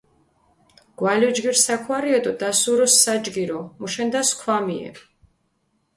[0.99, 4.89] გვალო ჯგირ საქვარიე დო დასურო საჯგირო, მუშენ-და სქვამიე.